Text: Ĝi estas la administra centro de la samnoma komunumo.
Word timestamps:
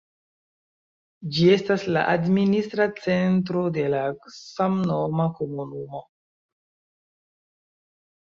Ĝi 1.33 1.43
estas 1.55 1.83
la 1.97 2.05
administra 2.13 2.87
centro 3.01 3.61
de 3.75 3.83
la 3.95 3.99
samnoma 4.37 5.27
komunumo. 5.43 6.01